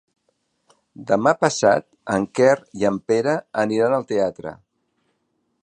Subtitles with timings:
[1.11, 4.55] Demà passat en Quer i en Pere aniran al teatre.